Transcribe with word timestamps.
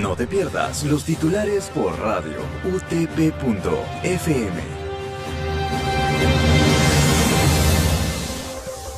No 0.00 0.16
te 0.16 0.26
pierdas 0.26 0.84
los 0.84 1.04
titulares 1.04 1.70
por 1.74 1.98
radio 2.00 2.38
utp.fm. 2.64 3.42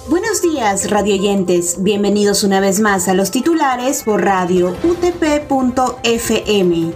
Buenos 0.09 0.41
días, 0.41 0.89
radioyentes. 0.91 1.83
Bienvenidos 1.83 2.45
una 2.45 2.61
vez 2.61 2.79
más 2.79 3.09
a 3.09 3.15
los 3.15 3.33
titulares 3.33 4.05
por 4.05 4.23
radio 4.25 4.77
utp.fm. 4.85 5.33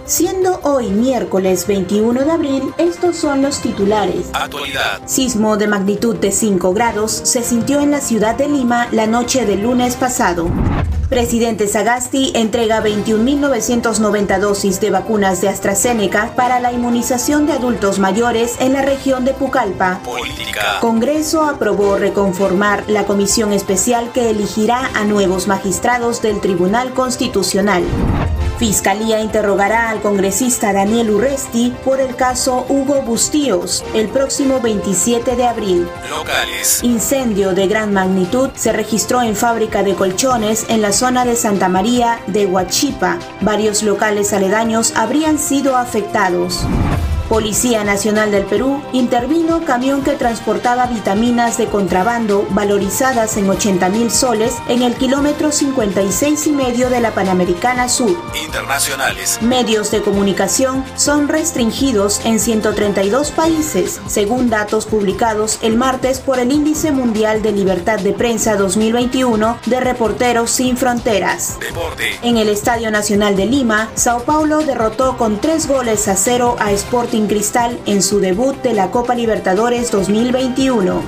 Siendo 0.05 0.61
hoy 0.63 0.91
miércoles 0.91 1.67
21 1.67 2.23
de 2.23 2.31
abril, 2.31 2.73
estos 2.77 3.17
son 3.17 3.41
los 3.41 3.59
titulares. 3.59 4.29
Actualidad. 4.31 5.01
Sismo 5.07 5.57
de 5.57 5.67
magnitud 5.67 6.15
de 6.15 6.31
5 6.31 6.73
grados 6.73 7.11
se 7.11 7.43
sintió 7.43 7.81
en 7.81 7.91
la 7.91 7.99
ciudad 7.99 8.35
de 8.35 8.47
Lima 8.47 8.87
la 8.93 9.07
noche 9.07 9.45
del 9.45 9.63
lunes 9.63 9.97
pasado. 9.97 10.49
Presidente 11.09 11.67
Sagasti 11.67 12.31
entrega 12.35 12.83
21.990 12.83 14.37
dosis 14.37 14.79
de 14.79 14.91
vacunas 14.91 15.41
de 15.41 15.49
AstraZeneca 15.49 16.35
para 16.35 16.59
la 16.59 16.71
inmunización 16.71 17.47
de 17.47 17.53
adultos 17.53 17.97
mayores 17.97 18.57
en 18.59 18.73
la 18.73 18.83
región 18.83 19.25
de 19.25 19.33
Pucallpa. 19.33 20.01
Política. 20.05 20.77
Congreso 20.81 21.45
aprobó 21.45 21.97
reconformar 21.97 22.83
la 22.87 23.05
comisión 23.05 23.53
especial 23.53 24.11
que 24.11 24.29
elegirá 24.29 24.91
a 24.93 25.03
nuevos 25.03 25.47
magistrados 25.47 26.21
del 26.21 26.41
Tribunal 26.41 26.93
Constitucional. 26.93 27.83
Fiscalía 28.59 29.21
interrogará 29.21 29.89
al 29.89 30.01
congresista 30.01 30.73
Daniel 30.73 31.11
Urresti 31.11 31.73
por 31.85 32.01
el 32.01 32.17
caso 32.17 32.65
Hugo 32.67 33.01
Bustíos 33.03 33.85
el 33.93 34.09
próximo 34.09 34.59
27 34.59 35.37
de 35.37 35.45
abril. 35.45 35.87
Locales. 36.09 36.83
Incendio 36.83 37.53
de 37.53 37.67
gran 37.67 37.93
magnitud 37.93 38.49
se 38.55 38.73
registró 38.73 39.21
en 39.21 39.37
fábrica 39.37 39.81
de 39.81 39.95
colchones 39.95 40.65
en 40.67 40.81
la 40.81 40.91
zona 40.91 41.23
de 41.23 41.37
Santa 41.37 41.69
María 41.69 42.19
de 42.27 42.47
Huachipa. 42.47 43.17
Varios 43.39 43.81
locales 43.81 44.33
aledaños 44.33 44.91
habrían 44.97 45.39
sido 45.39 45.77
afectados. 45.77 46.67
Policía 47.29 47.83
Nacional 47.83 48.31
del 48.31 48.43
Perú 48.45 48.81
intervino 48.91 49.63
camión 49.63 50.03
que 50.03 50.13
transportaba 50.13 50.87
vitaminas 50.87 51.59
de 51.59 51.67
contrabando 51.67 52.47
valorizadas 52.49 53.37
en 53.37 53.47
80 53.47 53.87
mil 53.89 54.09
soles 54.09 54.55
en 54.67 54.81
el 54.81 54.95
kilómetro 54.95 55.51
56 55.51 56.47
y 56.47 56.51
medio 56.51 56.89
de 56.89 57.01
la 57.01 57.11
Panamericana 57.11 57.87
Sur. 57.87 58.17
Internacionales. 58.43 59.37
Medios 59.43 59.91
de 59.91 60.01
comunicación 60.01 60.83
son 60.95 61.27
restringidos 61.27 62.25
en 62.25 62.39
132 62.39 63.29
países, 63.29 64.01
según 64.07 64.49
datos 64.49 64.87
publicados 64.87 65.59
el 65.61 65.77
martes 65.77 66.19
por 66.19 66.39
el 66.39 66.51
Índice 66.51 66.91
Mundial 66.91 67.43
de 67.43 67.51
Libertad 67.51 67.99
de 67.99 68.13
Prensa 68.13 68.55
2021 68.55 69.59
de 69.67 69.79
Reporteros 69.79 70.49
Sin 70.49 70.77
Fronteras. 70.77 71.59
Deporte. 71.59 72.19
En 72.23 72.37
el 72.37 72.49
Estadio 72.49 72.89
Nacional 72.89 73.35
de 73.35 73.45
Lima, 73.45 73.89
Sao 73.93 74.23
Paulo 74.23 74.61
derrotó 74.61 75.15
con 75.15 75.39
tres 75.39 75.67
goles 75.67 76.07
a 76.07 76.15
cero 76.15 76.55
a 76.57 76.71
Sporting 76.71 77.18
Cristal 77.27 77.79
en 77.85 78.01
su 78.01 78.19
debut 78.19 78.55
de 78.61 78.73
la 78.73 78.91
Copa 78.91 79.15
Libertadores 79.15 79.91
2021. 79.91 81.01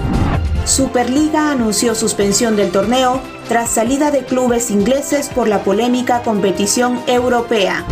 Superliga 0.65 1.51
anunció 1.51 1.95
suspensión 1.95 2.55
del 2.55 2.71
torneo 2.71 3.21
tras 3.47 3.69
salida 3.69 4.11
de 4.11 4.25
clubes 4.25 4.71
ingleses 4.71 5.29
por 5.29 5.47
la 5.47 5.63
polémica 5.63 6.21
competición 6.21 7.01
europea. 7.07 7.85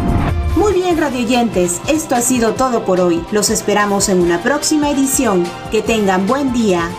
Muy 0.55 0.73
bien, 0.73 0.97
radioyentes, 0.97 1.81
esto 1.87 2.15
ha 2.15 2.21
sido 2.21 2.53
todo 2.53 2.85
por 2.85 2.99
hoy. 2.99 3.23
Los 3.31 3.49
esperamos 3.49 4.09
en 4.09 4.19
una 4.19 4.41
próxima 4.41 4.89
edición. 4.89 5.45
Que 5.71 5.81
tengan 5.81 6.27
buen 6.27 6.53
día. 6.53 6.89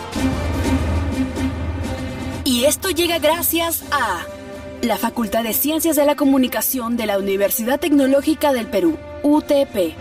Y 2.43 2.65
esto 2.65 2.89
llega 2.89 3.19
gracias 3.19 3.83
a 3.91 4.25
la 4.81 4.97
Facultad 4.97 5.43
de 5.43 5.53
Ciencias 5.53 5.95
de 5.95 6.05
la 6.05 6.15
Comunicación 6.15 6.97
de 6.97 7.05
la 7.05 7.17
Universidad 7.17 7.79
Tecnológica 7.79 8.51
del 8.51 8.67
Perú, 8.67 8.97
UTP. 9.23 9.95